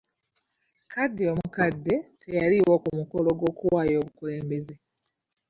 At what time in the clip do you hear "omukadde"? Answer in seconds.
1.31-1.95